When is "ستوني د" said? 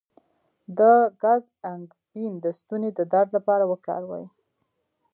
2.59-2.99